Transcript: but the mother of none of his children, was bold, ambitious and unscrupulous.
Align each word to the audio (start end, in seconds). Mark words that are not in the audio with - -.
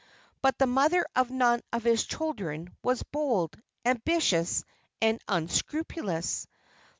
but 0.41 0.57
the 0.57 0.65
mother 0.65 1.05
of 1.15 1.29
none 1.29 1.61
of 1.71 1.83
his 1.83 2.03
children, 2.07 2.75
was 2.81 3.03
bold, 3.03 3.55
ambitious 3.85 4.63
and 4.99 5.21
unscrupulous. 5.27 6.47